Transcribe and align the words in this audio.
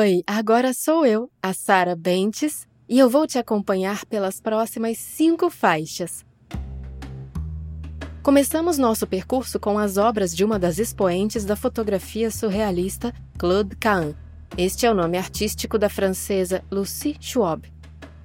Oi, 0.00 0.22
agora 0.26 0.72
sou 0.72 1.04
eu, 1.04 1.30
a 1.42 1.52
Sara 1.52 1.94
Bentes, 1.94 2.66
e 2.88 2.98
eu 2.98 3.10
vou 3.10 3.26
te 3.26 3.36
acompanhar 3.36 4.06
pelas 4.06 4.40
próximas 4.40 4.96
cinco 4.96 5.50
faixas. 5.50 6.24
Começamos 8.22 8.78
nosso 8.78 9.06
percurso 9.06 9.60
com 9.60 9.78
as 9.78 9.98
obras 9.98 10.34
de 10.34 10.42
uma 10.42 10.58
das 10.58 10.78
expoentes 10.78 11.44
da 11.44 11.54
fotografia 11.54 12.30
surrealista, 12.30 13.12
Claude 13.36 13.76
Cahn. 13.76 14.14
Este 14.56 14.86
é 14.86 14.90
o 14.90 14.94
nome 14.94 15.18
artístico 15.18 15.78
da 15.78 15.90
francesa 15.90 16.64
Lucie 16.70 17.18
Schwab. 17.20 17.70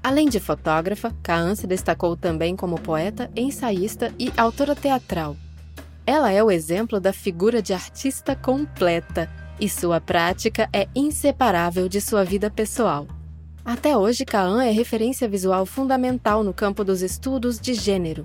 Além 0.01 0.29
de 0.29 0.39
fotógrafa, 0.39 1.13
Cahn 1.21 1.55
se 1.55 1.67
destacou 1.67 2.15
também 2.15 2.55
como 2.55 2.79
poeta, 2.79 3.29
ensaísta 3.35 4.13
e 4.17 4.31
autora 4.37 4.77
teatral. 4.77 5.35
Ela 6.07 6.31
é 6.31 6.41
o 6.41 6.49
exemplo 6.49 7.01
da 7.01 7.11
figura 7.11 7.61
de 7.61 7.73
artista 7.73 8.33
completa 8.33 9.29
e 9.59 9.69
sua 9.69 9.99
prática 9.99 10.69
é 10.71 10.87
inseparável 10.95 11.87
de 11.89 11.99
sua 12.01 12.23
vida 12.23 12.49
pessoal. 12.49 13.07
Até 13.63 13.97
hoje, 13.97 14.25
Kaan 14.25 14.63
é 14.63 14.69
referência 14.69 15.27
visual 15.27 15.65
fundamental 15.65 16.43
no 16.43 16.53
campo 16.53 16.83
dos 16.83 17.01
estudos 17.01 17.59
de 17.59 17.73
gênero. 17.73 18.23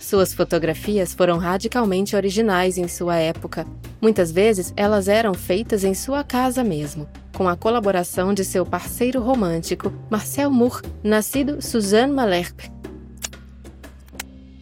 Suas 0.00 0.34
fotografias 0.34 1.14
foram 1.14 1.38
radicalmente 1.38 2.16
originais 2.16 2.78
em 2.78 2.88
sua 2.88 3.16
época. 3.16 3.66
Muitas 4.00 4.32
vezes 4.32 4.72
elas 4.74 5.06
eram 5.06 5.34
feitas 5.34 5.84
em 5.84 5.94
sua 5.94 6.24
casa 6.24 6.64
mesmo, 6.64 7.06
com 7.34 7.46
a 7.46 7.56
colaboração 7.56 8.32
de 8.32 8.44
seu 8.44 8.64
parceiro 8.64 9.20
romântico, 9.20 9.92
Marcel 10.10 10.50
Moore, 10.50 10.82
nascido 11.02 11.60
Suzanne 11.60 12.12
Malherbe, 12.12 12.71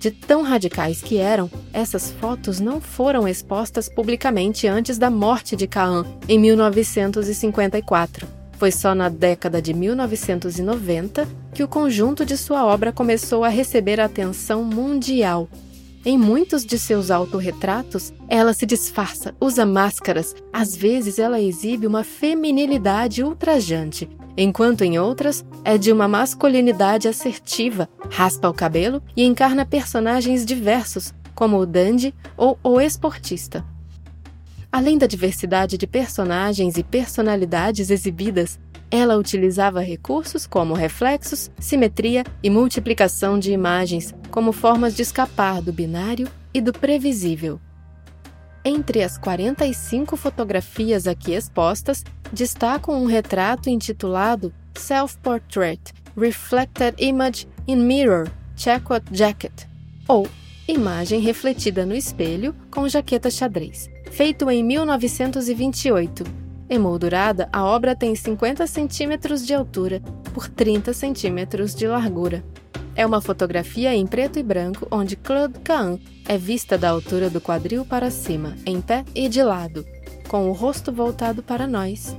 de 0.00 0.10
tão 0.10 0.42
radicais 0.42 1.02
que 1.02 1.18
eram, 1.18 1.50
essas 1.74 2.10
fotos 2.10 2.58
não 2.58 2.80
foram 2.80 3.28
expostas 3.28 3.86
publicamente 3.86 4.66
antes 4.66 4.96
da 4.96 5.10
morte 5.10 5.54
de 5.54 5.66
Cahan, 5.66 6.06
em 6.26 6.38
1954. 6.38 8.26
Foi 8.52 8.72
só 8.72 8.94
na 8.94 9.10
década 9.10 9.60
de 9.60 9.74
1990 9.74 11.28
que 11.52 11.62
o 11.62 11.68
conjunto 11.68 12.24
de 12.24 12.38
sua 12.38 12.64
obra 12.64 12.92
começou 12.92 13.44
a 13.44 13.50
receber 13.50 14.00
atenção 14.00 14.64
mundial. 14.64 15.46
Em 16.02 16.16
muitos 16.16 16.64
de 16.64 16.78
seus 16.78 17.10
autorretratos, 17.10 18.10
ela 18.26 18.54
se 18.54 18.64
disfarça, 18.64 19.34
usa 19.38 19.66
máscaras, 19.66 20.34
às 20.50 20.74
vezes 20.74 21.18
ela 21.18 21.38
exibe 21.38 21.86
uma 21.86 22.02
feminilidade 22.02 23.22
ultrajante, 23.22 24.08
enquanto 24.42 24.82
em 24.82 24.98
outras 24.98 25.44
é 25.64 25.76
de 25.76 25.92
uma 25.92 26.08
masculinidade 26.08 27.06
assertiva, 27.06 27.88
raspa 28.10 28.48
o 28.48 28.54
cabelo 28.54 29.02
e 29.16 29.24
encarna 29.24 29.66
personagens 29.66 30.46
diversos, 30.46 31.12
como 31.34 31.58
o 31.58 31.66
dandy 31.66 32.14
ou 32.36 32.58
o 32.62 32.80
esportista. 32.80 33.64
Além 34.72 34.96
da 34.96 35.06
diversidade 35.06 35.76
de 35.76 35.86
personagens 35.86 36.76
e 36.76 36.82
personalidades 36.82 37.90
exibidas, 37.90 38.58
ela 38.90 39.16
utilizava 39.16 39.80
recursos 39.80 40.46
como 40.46 40.74
reflexos, 40.74 41.50
simetria 41.58 42.24
e 42.42 42.48
multiplicação 42.48 43.38
de 43.38 43.52
imagens 43.52 44.14
como 44.30 44.52
formas 44.52 44.94
de 44.94 45.02
escapar 45.02 45.60
do 45.60 45.72
binário 45.72 46.28
e 46.52 46.60
do 46.60 46.72
previsível. 46.72 47.60
Entre 48.64 49.02
as 49.02 49.16
45 49.16 50.16
fotografias 50.16 51.06
aqui 51.06 51.32
expostas, 51.32 52.04
destaco 52.30 52.92
um 52.92 53.06
retrato 53.06 53.70
intitulado 53.70 54.52
Self-Portrait 54.74 55.80
Reflected 56.16 56.94
Image 56.98 57.48
in 57.66 57.76
Mirror 57.76 58.28
Checkout 58.56 59.04
Jacket, 59.10 59.66
ou 60.06 60.28
Imagem 60.68 61.20
refletida 61.20 61.86
no 61.86 61.94
espelho 61.94 62.54
com 62.70 62.88
jaqueta 62.88 63.30
xadrez, 63.30 63.88
feito 64.12 64.48
em 64.50 64.62
1928. 64.62 66.22
Emoldurada, 66.68 67.48
a 67.52 67.64
obra 67.64 67.96
tem 67.96 68.14
50 68.14 68.66
centímetros 68.68 69.44
de 69.44 69.52
altura 69.52 70.00
por 70.32 70.48
30 70.48 70.92
centímetros 70.92 71.74
de 71.74 71.88
largura. 71.88 72.44
É 72.94 73.06
uma 73.06 73.20
fotografia 73.20 73.94
em 73.94 74.06
preto 74.06 74.38
e 74.38 74.42
branco 74.42 74.86
onde 74.90 75.16
Claude 75.16 75.58
Cahn 75.60 75.98
é 76.26 76.36
vista 76.36 76.76
da 76.76 76.90
altura 76.90 77.30
do 77.30 77.40
quadril 77.40 77.84
para 77.84 78.10
cima, 78.10 78.56
em 78.66 78.80
pé 78.80 79.04
e 79.14 79.28
de 79.28 79.42
lado, 79.42 79.86
com 80.28 80.48
o 80.48 80.52
rosto 80.52 80.92
voltado 80.92 81.42
para 81.42 81.66
nós. 81.66 82.16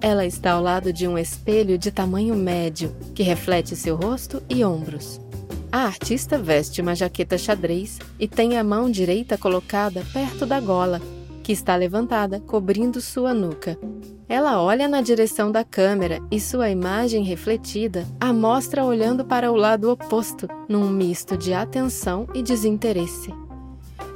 Ela 0.00 0.26
está 0.26 0.52
ao 0.52 0.62
lado 0.62 0.92
de 0.92 1.06
um 1.06 1.16
espelho 1.16 1.78
de 1.78 1.90
tamanho 1.90 2.34
médio 2.34 2.94
que 3.14 3.22
reflete 3.22 3.74
seu 3.74 3.96
rosto 3.96 4.42
e 4.48 4.64
ombros. 4.64 5.20
A 5.70 5.80
artista 5.80 6.38
veste 6.38 6.80
uma 6.80 6.94
jaqueta 6.94 7.36
xadrez 7.36 7.98
e 8.18 8.26
tem 8.26 8.56
a 8.56 8.64
mão 8.64 8.90
direita 8.90 9.36
colocada 9.36 10.04
perto 10.12 10.46
da 10.46 10.60
gola, 10.60 11.00
que 11.46 11.52
está 11.52 11.76
levantada, 11.76 12.40
cobrindo 12.40 13.00
sua 13.00 13.32
nuca. 13.32 13.78
Ela 14.28 14.60
olha 14.60 14.88
na 14.88 15.00
direção 15.00 15.52
da 15.52 15.62
câmera 15.62 16.18
e 16.28 16.40
sua 16.40 16.70
imagem 16.70 17.22
refletida 17.22 18.04
a 18.18 18.32
mostra 18.32 18.84
olhando 18.84 19.24
para 19.24 19.52
o 19.52 19.54
lado 19.54 19.88
oposto, 19.88 20.48
num 20.68 20.90
misto 20.90 21.36
de 21.36 21.54
atenção 21.54 22.26
e 22.34 22.42
desinteresse. 22.42 23.32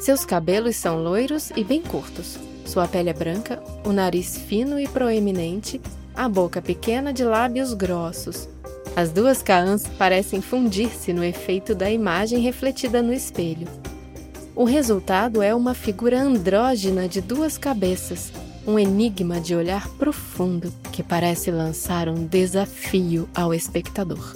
Seus 0.00 0.24
cabelos 0.24 0.74
são 0.74 1.04
loiros 1.04 1.52
e 1.54 1.62
bem 1.62 1.80
curtos. 1.80 2.36
Sua 2.66 2.88
pele 2.88 3.10
é 3.10 3.14
branca, 3.14 3.62
o 3.86 3.92
nariz 3.92 4.36
fino 4.36 4.76
e 4.80 4.88
proeminente, 4.88 5.80
a 6.16 6.28
boca 6.28 6.60
pequena 6.60 7.12
de 7.12 7.22
lábios 7.22 7.74
grossos. 7.74 8.48
As 8.96 9.12
duas 9.12 9.40
caãs 9.40 9.86
parecem 9.96 10.40
fundir-se 10.40 11.12
no 11.12 11.22
efeito 11.22 11.76
da 11.76 11.88
imagem 11.88 12.40
refletida 12.40 13.00
no 13.00 13.12
espelho. 13.12 13.68
O 14.54 14.64
resultado 14.64 15.42
é 15.42 15.54
uma 15.54 15.74
figura 15.74 16.20
andrógena 16.20 17.08
de 17.08 17.20
duas 17.20 17.56
cabeças, 17.56 18.32
um 18.66 18.78
enigma 18.78 19.40
de 19.40 19.54
olhar 19.54 19.88
profundo 19.90 20.72
que 20.92 21.02
parece 21.02 21.50
lançar 21.50 22.08
um 22.08 22.26
desafio 22.26 23.28
ao 23.34 23.54
espectador. 23.54 24.34